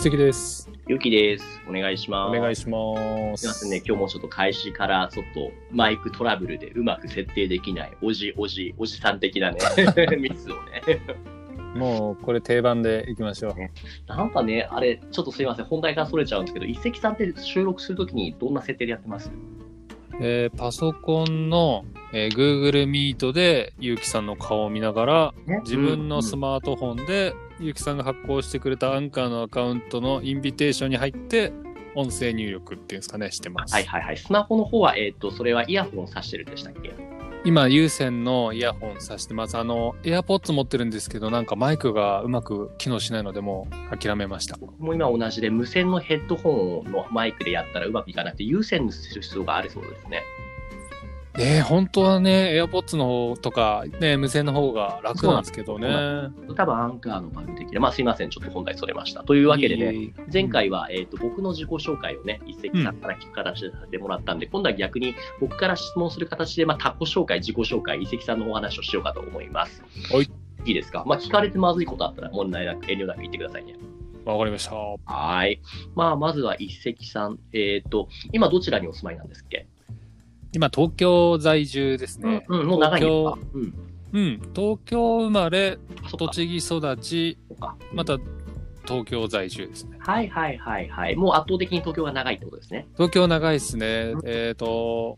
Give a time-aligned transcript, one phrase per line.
[0.00, 0.70] 一石です。
[0.88, 1.60] ゆうきです。
[1.68, 2.40] お願いしおます。
[2.40, 3.42] 願いします。
[3.42, 9.58] すいませんね、今日もちょっと開始からちょっとマイクトラブルでうまく設定できない、おじおじ、おじさん的なね、
[10.18, 10.82] ミスをね。
[11.74, 13.54] もうこれ定番でいきましょう。
[14.10, 19.30] なんかね、あれ、ちょっとすいません、本題からそれちゃうんですけど、一石さんって収録するときにどんな設定でやってます？
[20.22, 27.34] えーパソコンの、えー Google Meet でゆうきさんの顔を見ながら、自分のスマートフォンでゆう
[27.74, 31.52] きさんが発行してくれたアンカーのアカウントのインビテーションに入って、
[31.94, 33.74] 音声入力っていうんですかね、してます。
[33.74, 34.16] はいはいはい。
[34.16, 36.92] スマホの方は、えっ、と、それはイヤホン挿してるんでしたっけ？
[37.44, 39.56] 今、有線のイヤホンさしてます。
[39.56, 44.56] あの、AirPods 持ってるんですけど、なんかマイクがうまく機能しないので、もう諦めました。
[44.60, 50.22] 僕も今同じで、無線のヘッドホンのマイクでやったらうまくいかなくて、有線にする必要があるそうですね。
[51.38, 55.86] ねえ本当はね、AirPods の方とか、ね、無線の方が楽なんですけどね。
[56.56, 59.22] 多分アンカーのバグ的で、まあすいません、ちょっと本題それました。
[59.22, 69.82] というわけでね、前回は、えー、と僕の自己紹介をね、一石さんから聞く形でさせてもらったんで、今度は逆に僕から質問する形で、まあ、他己紹介、自己紹介、一石さんのお話をしようかと思います。
[70.12, 70.24] はい。
[70.66, 71.04] いいですか？
[71.06, 73.76] まあ、聞かれてまずいことあったら問題なく、遠慮なく言ってくださいね。
[74.26, 74.74] わかりました。
[74.74, 75.62] はい。
[75.94, 79.66] まあ、まずは一石さん、えっ、と、今どちらにお住まいなんですっけ？
[80.52, 82.44] 今、東京在住ですね。
[82.48, 83.74] うん、もう長い東うん。
[84.12, 85.78] うん、東京生まれ、
[86.18, 87.38] 栃木育ち、
[87.92, 88.18] また
[88.84, 89.96] 東京在住ですね。
[90.00, 91.16] はいはいはいはい。
[91.16, 92.88] もう圧倒的に東京が長いってことですね。
[92.94, 94.14] 東京長いですね。
[94.24, 95.16] えっ、と、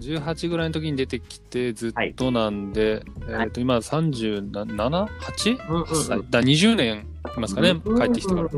[0.00, 5.68] 18ぐらいの時に出てきてずっとなんで、はいえっ、と、今 37?8?
[5.70, 8.48] うんうんだ20年いますかね、うん帰ってきてから。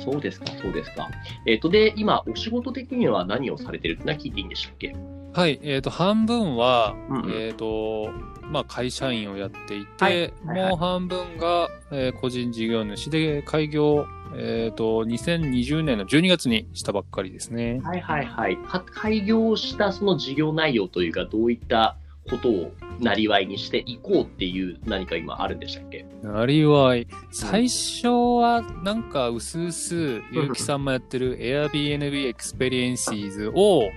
[0.00, 1.08] そうですか、そうですか。
[1.46, 4.96] えっ、と、で、今、お仕事的には何をされてるってのは聞いていいんでしたっけ？
[5.32, 8.10] はい、えっ、と、半分は、うんうんえっ、と、
[8.50, 17.80] まあ、会社員をやっていて、はいはいはいもう半分が、えー個人事業主で開業、えっ、と、2020年の12月にしたばっかりですね。
[17.84, 18.56] はいはいはい。
[18.56, 21.96] か開業したその事業内容というか、どういった
[22.28, 26.04] ことをなりわいにしていこうっていう何か今あるんでしたっけ？
[26.22, 27.06] なりわい。
[27.30, 33.90] 最初は、なんか、うすうす、ゆうきさんもやってる Airbnb Experiences を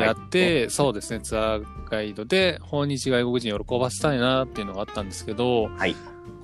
[0.00, 5.96] やドって、そうですね、ツアーガイドで訪日外国人を喜ばせたいなっていうのがあったんですけど、はい。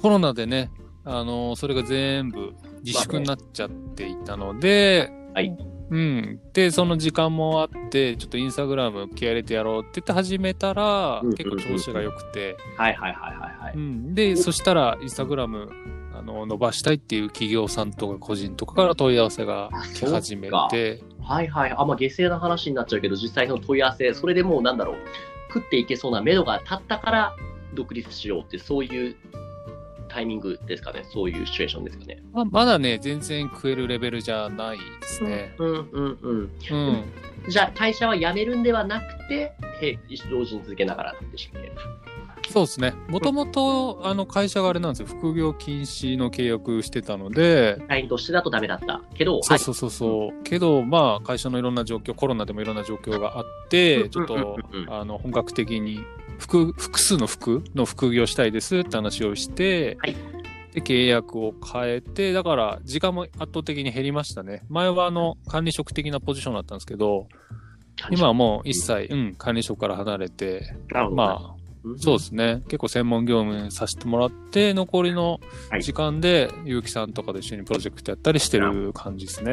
[0.02, 0.70] コロナでね、
[1.04, 5.56] あのそれが全部自粛になっちゃっていたので、はい
[5.90, 6.40] うん。
[6.52, 13.74] で、その時間もあって、ちょっとインスタグラム気合い入れてやろうって言って始めたら、うん結構調子が良くて、はいはいはいはいはい。
[13.74, 15.70] うん、で、そしたら、インスタグラム、
[16.16, 21.74] あの、伸ばしたいっていう企業さんとか個人とかから問い合わせが来始めあて、はいはい。
[21.76, 24.96] あ、まあ、下世な話になっちゃうけど、実際の問い合わせ、それでもうなんだろう、
[25.52, 27.36] 食っていけそうな目処が立ったから
[27.74, 29.16] 独立しようって、そういう
[30.14, 31.04] タイミングですかね。
[31.12, 32.22] そういうシチュエーションですかね。
[32.32, 35.52] まあ、まだね、全然食えるレベルじゃないですね。
[35.58, 36.50] うんうんうん。
[36.70, 37.04] うん。
[37.48, 39.98] じゃあ、会社は辞めるんではなくて、へ
[40.30, 41.72] 同時に続けながらでしたっけ
[42.50, 42.94] そうですね。
[43.08, 45.06] もともと、あの、会社があれなんですよ。
[45.08, 50.42] 副業禁止の契約してたので、社員としてだとダメだったけど、そうそうそうそう。
[50.44, 54.58] けど、まあ、会社のいろんな状況、コロナでもいろんな状況があって、ちょっと
[54.88, 55.98] あの、本格的に、
[56.38, 60.16] 複、複数の服の副業したいですって話をして、はい。
[60.72, 64.62] で、契約を変えて、だから、時間も圧倒的に減りましたね。
[64.68, 67.28] 前は、あの、管理職的なポジションだったんですけど、
[68.10, 71.54] 今はもう一切、うん、管理職から離れて、なるほど、まあ、
[71.98, 72.62] そうですね。
[72.66, 75.38] 結構専門業務させてもらって、残りの
[75.70, 75.82] はい。
[75.82, 79.52] 時間で、ゆうきさんとかと一緒にプロジェクトやったりしてる感じですね。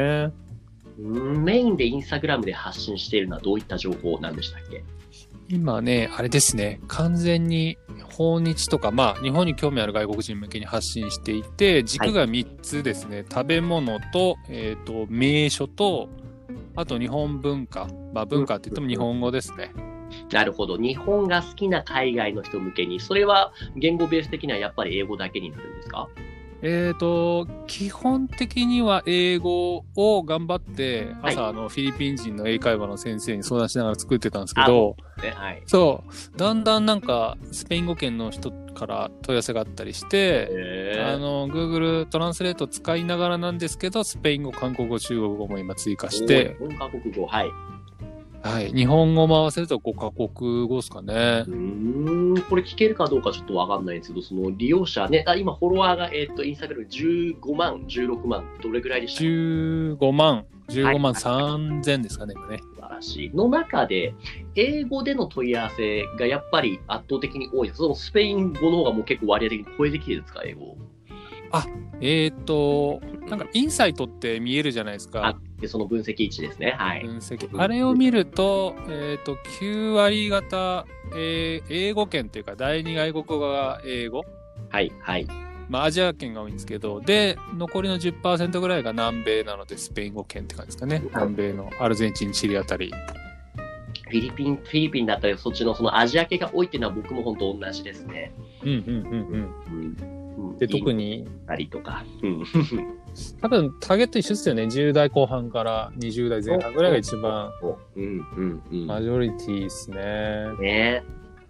[0.98, 4.84] うんメインでインスタグラムで発信しているのはどういった情報なんでしたっけ？
[5.48, 7.76] 今ね、あれですね、完全に
[8.10, 16.08] 訪日とか、まあ、日本に興味ある外国人向けに発信していて、軸が3つですね、食べ物と、えっ、と、名所と、
[16.74, 17.88] あと日本文化。
[18.14, 19.72] まあ、文化って言っても日本語ですね。
[20.30, 20.76] なるほど。
[20.76, 26.08] 日本が好きな海外の人向けに、それは言語ベース的にはやっぱり英語だけになるんですか？
[26.64, 31.34] えっ、と、基本的には英語を頑張って、はい。
[31.34, 35.62] 朝、あの、フィリピン人の英会話の先生に相談しながら作ってたんですけど、ね、はい。
[35.66, 40.48] そう、だんだんなんか、スペイン語圏の人から問い合わせがあったりして、
[40.98, 47.50] あへの、Google トランスレート使いながらなんですけど、スペイン語、韓国語、中国語も今追加して、4カ国語、はい。
[48.42, 51.50] はい、日本語も合わせると5カ国語ですかねう。
[51.50, 62.58] ーん、これ聞けるかどうかちょっとわかんないんですけど、その利用者ね、あ今フォロワーが、えっ、と、インスタグラム15万、16万、どれぐらいでした？15万、15万3000ですかね、今ね。
[62.58, 63.30] 素晴らしい。
[63.30, 64.14] の中で、
[64.56, 67.70] 英語での問い合わせがやっぱり圧倒的に多い。
[67.72, 70.76] そのスペイン語の方がもう結構割合的に超えてきてるんですか、英語。
[72.00, 75.38] えっ、と、なんかインサイトって見えるじゃないですあか。
[75.60, 76.74] でその分析位置ですね。
[76.78, 77.04] はい。
[77.04, 77.56] 分析う。
[77.56, 84.22] んあれを見ると、えっ、と、9割方、えー英語圏っていうか、第二外国語が英語。
[84.70, 84.92] はい。
[85.00, 85.26] はい。
[85.68, 91.02] まあ、アジア圏が多いんですけど、で、残りの10%ぐらいが南米なので、スペイン語圏って感じですかね。
[91.14, 92.92] 南米のアルゼンチン、チリあたり。
[94.08, 98.34] フィリピン、フィリピンだったり、そっちのそのアジア系が多いっていうのは僕も本当同じですね。
[98.62, 100.02] うんうんうんうん。
[100.06, 100.21] うん。
[100.64, 101.18] うんで、特に。
[101.18, 102.04] に、たりとか。
[102.22, 102.44] うん。
[103.40, 104.62] 多分ターゲット一緒ですよね。
[104.64, 107.50] 10代後半から20代前半ぐらいが一番
[107.96, 108.86] うんうんうん。
[108.86, 110.46] マジョリティですね。
[110.60, 111.04] ね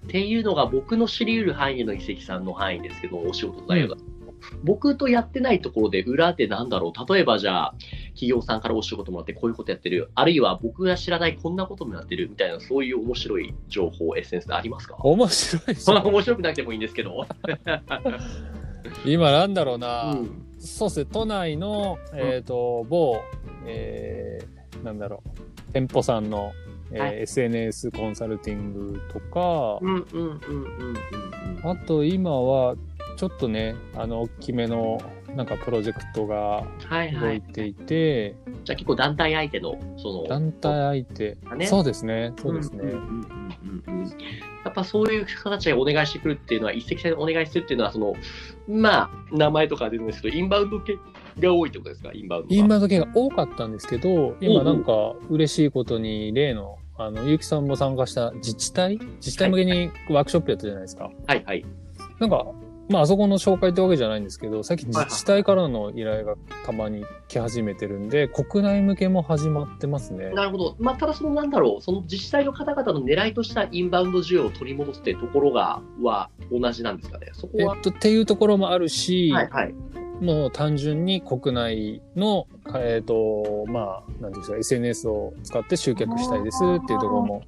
[0.06, 4.02] っていうのが僕の知り得る範囲の遺跡さんの範囲ですけど、お仕事内容だと。
[4.64, 7.14] 僕とやってないところで裏でなんだろう。
[7.14, 7.74] 例えばじゃあ、
[8.08, 10.10] 企業さんからお仕事もらってこういうことやってる。
[10.16, 14.96] あるいは僕が知らないこんなこともやってるみたいな、そういう面白い情報、エッセンスでありますか？
[14.98, 16.10] 面白いそんなね。
[16.10, 17.24] 面白くなくてもいいんですけど。
[19.04, 20.12] 今なんだろうな。
[20.12, 20.46] うん。
[20.58, 23.20] そうですね、都内の、えっ、と、某、
[23.66, 26.52] えー、なんだろう、店舗さんの、
[26.92, 27.22] えーはい。
[27.22, 29.80] SNS コンサルティングとか。
[31.68, 32.76] あと今は、
[33.16, 35.00] ちょっとね、あの、大きめの、
[35.36, 36.64] なんかプロジェクトがは
[37.04, 37.40] いはい。
[37.40, 38.34] 動いていて、
[38.64, 42.92] じゃあ結構団体相手の、その、団体相手、ねそうですね、そうですね。
[44.64, 48.14] やっぱそういう形でお願いしてくるっていうのは、一石先お願いするっていうのは、その、
[48.68, 50.96] まあ、名前とか出るんですけど、インバウンド系
[51.40, 52.54] が多いってことですか、インバウンドは。
[52.54, 58.98] インバウンド系が多かったんですけど、今なんか嬉しいことに、例の、あの、ゆうきさんも参加した自治体？
[58.98, 61.10] 自治体向けにワークショップやったじゃないですか。
[61.26, 61.64] はいはい。
[62.20, 62.46] なんか、
[62.88, 66.34] まあ、あそこの紹介ってわけじゃないんですけど、最近はいはい自治体からの依頼が
[66.64, 70.30] たまに来始めてるんで、国内向けも始まってますね。
[70.30, 70.76] なるほど。
[70.78, 77.28] まあ、ただそのなんだろう、その自治体の方々の狙いとしたインバウンド需要を取り戻すっていうところが、は同じなんですかね？
[77.32, 77.76] そこは。
[77.76, 79.74] えっと、っていうところもあるし、はいはい。
[80.20, 82.46] もう単純に国内の、
[82.76, 87.42] えっ、と、まあ、なんていうんですか、SNS を使って集客したいですっていうところも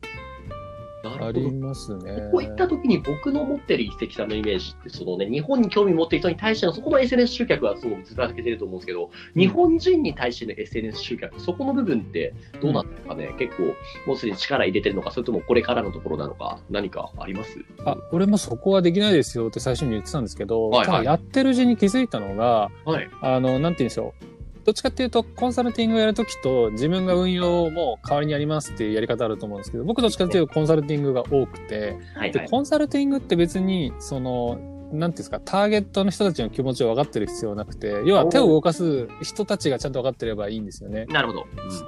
[1.10, 1.50] あり。
[1.50, 2.28] ますね。
[2.32, 13.62] こういった時に僕の持ってる一石さんのイメージって、そのね、日本に興味持ってる人に対してのそこの SNS 集客はそのずらけてると思うんですけど、日本人に対しての SNS 集客、そこの部分ってどうなんですかね、結構、
[14.06, 17.58] もうすでに力入れてるのか、それともこれからのところなのか、何かあります？
[17.84, 23.08] あ、俺もそこはできないですよって最初に言ってたんですけど、はいはいやってるうちに気づいたのが、はい。
[23.20, 24.33] あの、なんて言うんでしょう。
[24.64, 32.48] どっちかっていうと、コンサルティングをやるときと、自分が運用も代わりにやりますっていうやり方あると思うんですけど、僕どっちかっていうとコンサルティングが多くて、で、はいはい。
[32.48, 34.58] コンサルティングって別に、その、
[34.94, 41.06] なんていうんですか、ターゲットの人たちの気持ちを分かってる必要はなくて、要は手を動かす人たちがちゃんと分かってればいいんですよね。
[41.06, 41.46] なるほど。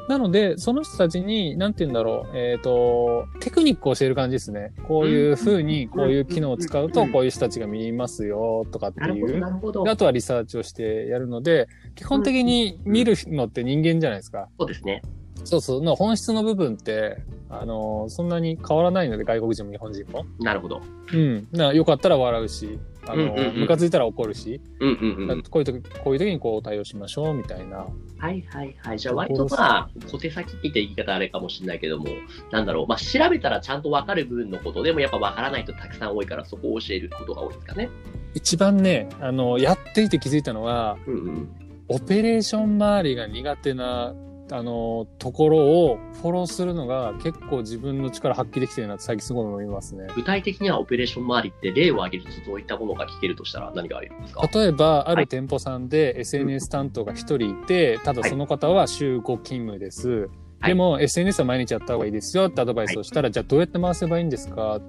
[0.08, 4.72] なので、その人たちに、なんて言うんだろう、えっ、と、テクニックを教える感じですね。
[4.86, 9.40] こういう風に、こういう機能を使うと、こういう人たちが見ますよ、とかってなるほど、いう。
[9.40, 9.90] なるほどで。
[9.90, 14.48] あとはリサーチをしてやるので、基本的に見るのって人間じゃないですか。
[14.58, 15.02] そうですね。
[15.44, 15.82] そうそう。
[15.82, 17.18] の本質の部分って、
[17.48, 20.26] あの、そんなに変わらないので、外国人も日本人も。
[20.40, 20.82] なるほど。
[21.12, 21.46] うん。
[21.52, 22.78] なよかったら笑うし、
[23.12, 25.42] あの、うんうんうんムカついたら怒るし、うんうんうん。
[25.42, 27.78] こういう時、こういう時にこう対応しましょう、みたいな。
[28.18, 28.98] はいはいはい。
[28.98, 32.06] じゃあ割とまあ、小手先って言って言い方あれかもしれないけども、
[32.50, 32.86] なんだろう。
[32.86, 37.88] まあ調べたらちゃんとわかる部分のことでもやっぱわからない人たくさん多いからそこを教えることが多いですかね。
[38.34, 41.48] 一番ね、あの、やっていて気づいたのは、うんうん。
[41.88, 44.14] オペレーション周りが苦手な、
[44.50, 50.06] あの、ところをフォローするのが結構自分の力発揮できてるなって最近すごい思いますね。
[50.14, 54.48] 具体的にはオペレーション周りって例を挙げるとどういったものが聞けるとしたら何がありますか？
[54.54, 60.28] 例えば、あはいる店舗さんで SNS 担当が一人いて、ただその方は週5勤務です。
[60.60, 60.68] はい。
[60.68, 64.80] でも、SNS は毎日やった方がいいですよってアドバイスをしたら、じゃあどうやって回せばいいんですか？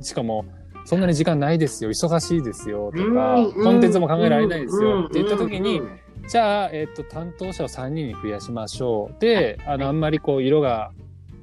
[0.00, 0.44] しかも、
[0.84, 5.82] そんなに時間ないですよ、忙しいですよ、とか、コンテンツも考えられないですよって言った時に、
[6.30, 9.20] じゃあ、えっ、と、担当者を3人に増やしましょう。
[9.20, 10.92] で、あの、あんまりこう、色が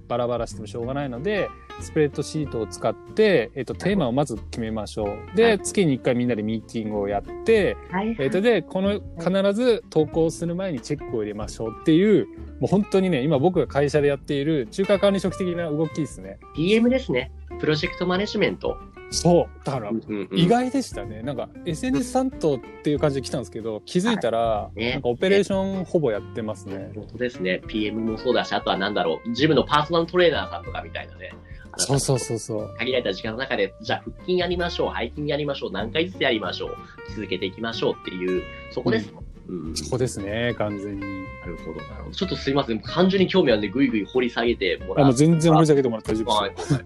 [0.08, 1.50] バラバラしてもしょうがないので、
[1.82, 5.08] スプレッドシートを使って、えっ、と、テーマをまず決めましょう。
[5.10, 12.25] はで、い月に1回みんなでミーティングをやって、はいえっ、と、で、この、必ず投稿する前にチェックを入れましょうっていう、
[12.62, 16.39] もう本当にね、今僕が会社でやっている中華管理職的な動きですね。
[16.56, 17.34] PM ですね。
[17.60, 18.78] プロジェクトマネジメント。
[19.10, 19.66] そう。
[19.66, 21.22] だから、うんうん意外でしたね。
[21.22, 26.92] なんか SNS 担当っていう感じで来たんですけど、気づいたら、いねなんかオペレーションほぼやってますね。
[26.94, 27.62] 本当ですね。
[27.68, 31.34] PM もそうだし、あとはなんだろう、ジムのパーソナルトレーナーさんとかみたいなね。
[31.78, 32.76] そうそうそうそう。
[32.80, 36.72] 限られた時間の中で、じゃあ腹筋やりましょう、背筋やりましょう、何回ずつやりましょう、
[37.16, 39.14] 続けていきましょうっていう、そこです。
[39.48, 41.00] うん、そこですね、完全に。
[41.00, 41.08] な
[41.48, 42.16] るほど、なるほど。
[42.16, 45.14] ちょっとすいません、単純に興味あるんで、ぐいぐい掘り下げてもあ、もうらう。
[45.14, 46.80] 全然盛り下げてもらって大丈夫はいですよ。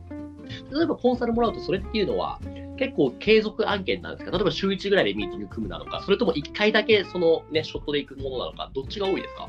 [0.71, 2.39] 例えばコンサルもらうと、それっていうのは、
[2.77, 4.35] 結構継続案件なんですか？
[4.35, 9.47] 例えば週1ぐらいでミーティング組むなのか、それとも1回だけそのね、ショットで行くものなのか、どっちが多いですか？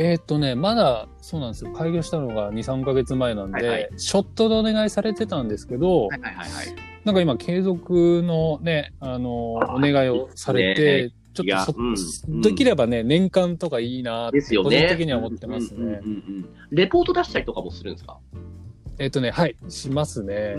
[0.00, 1.72] えーっとね、まだ、そうなんですよ。
[1.72, 6.66] 開業したのが2、3ヶ月前なんで、はいはいショットでお願いされてたんですけど、はいはいはいはい。
[7.04, 11.74] なんか今、継続のね、あの、あお願いをされいいて、ちょっとそ、
[12.28, 14.40] うんできればね、年間とかいいなって。
[14.56, 15.78] 個人的には思ってますね。
[15.78, 16.00] うんうんうんう
[16.40, 18.18] んレポート出したりとかもするんですか？
[18.98, 20.56] えーっとね、はい、しますね。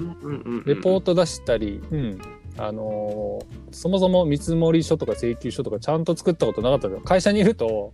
[0.66, 2.20] レレポート出したり、うん。
[2.58, 7.06] あのーそもそも見積書とか請求書とかちゃんと作ったことなかったんですよ。
[7.06, 7.92] 会社にいると、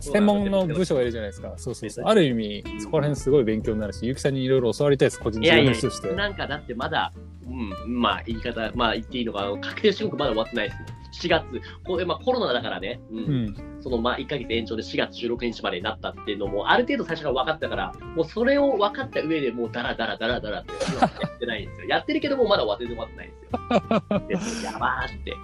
[0.00, 1.54] 専門の部署がいるじゃないですか。
[1.56, 2.04] そうそうそう。
[2.06, 6.14] ある意味、そこら辺すごい勉強になるし、ゆきさんにいろいろ教わりたいです、個人的いやいやな話として。
[6.14, 7.12] なんかだってまだ、
[7.44, 7.50] う
[7.88, 10.97] ん、まあ言い方、まあ言っていいのか、確定申告まだ終わってないですもん。
[11.12, 11.44] 4月、
[11.84, 13.80] これまあコロナだからね、うんうん。
[13.80, 21.86] そのまあ1ヶ月延長で4月16日までになったっていうのも、ある程度最初から分かったから、もうそれを分かった上でもうダラダラダラダラってやってないんですよ。
[21.88, 24.68] やってるけどもまだ終わってないんですよ。
[24.68, 25.34] でやばーって。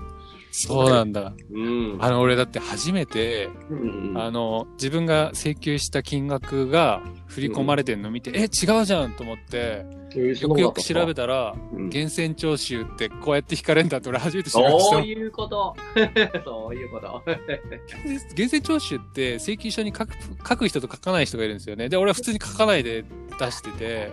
[0.57, 1.33] そうなんだ。
[1.51, 1.99] うん。
[2.01, 9.85] あの、俺だって初めて、うんうんあの、自分が請求した金額が振り込まれてんの見て、え、違うじゃんと思って、
[10.15, 14.97] よくよく調べた、たら、うん源泉徴収ってこうやって引かれんだって俺初めて知りました。
[14.97, 15.75] そういうこと。
[16.45, 17.23] そういうこと。
[18.07, 20.15] 源泉徴収って請求書に書く
[20.49, 21.89] 書く人と書かない人がいるんですよね。
[21.89, 23.05] で、俺は普通に書かないで
[23.41, 24.13] 出してて、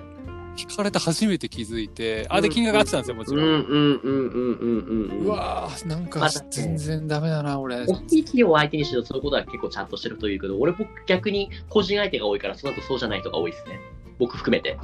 [0.58, 3.46] 引かれて初めて気づいて、あ、で、金額合ってたんですよ、もちろん。
[3.46, 5.26] うんうんうんうんうんうん。
[5.26, 7.86] うわぁ、なんか全然ダメだな、俺。
[7.86, 13.80] 大きい企業を相手にしてるとそういうことは結構ちゃんとしてるというけど、俺僕逆に個人相手が多いから、その後そうじゃない人が多いですね。
[14.20, 14.78] 僕含めて。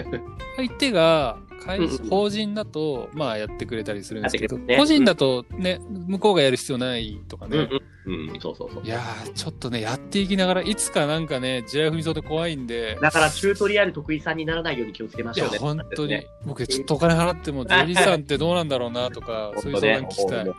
[0.56, 1.38] 相手が
[2.10, 7.58] 法人だと、まあやってくれたりするんですけど、個人だとね、向こうがやる必要ないとかね。
[7.58, 7.80] うんうん。
[8.06, 8.88] うん、そうそうそうい。
[8.88, 15.58] やー、ちょっとね、やっていきながら、いつかなんかね、地雷踏みそうで怖いんで、だからチュートリアル得意さんにならないように気をつけまいや、しょうね。
[15.58, 20.54] 本当にね、僕ちょっとお金払っても、税理士さんってどうなんだろうなとか、 そういう相談聞きたいそ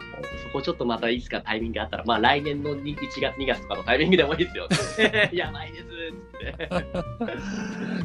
[0.53, 4.67] こちょっとまたいつかタイミングがあったら、まあ来年の1月、2月とかのタイミングでもいいですよ。
[5.31, 5.87] やばいですっ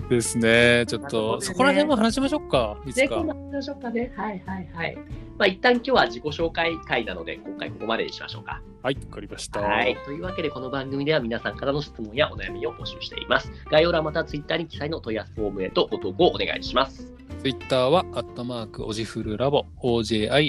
[0.09, 0.15] て。
[0.15, 0.85] ですね。
[0.87, 2.77] ちょっと、そこら辺も話しましょうか。
[2.87, 3.35] いつで、か今。
[3.35, 4.13] 度話しましょうかね。
[4.17, 4.99] はいはいはい。
[5.41, 8.61] まあ一旦今日は自己紹介会なので、今回ここまでにしましょうか。
[8.83, 9.63] はい、わかりました。
[9.63, 9.97] はい。
[10.05, 13.51] というわけで、この番組では皆さんからの質問やお悩みを募集しています。
[13.71, 17.11] 概要欄または Twitter に記載の問い合わせフォームへとご投稿お願いします。
[17.41, 20.43] ツイッターは、アットマーク、オジフルラボ、OJIFLULAB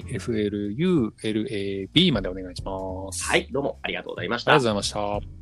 [2.12, 3.24] までお願いします。
[3.24, 3.48] はい。
[3.50, 4.82] どうもありがとうございましたありがとうご。
[4.82, 5.41] ざいました。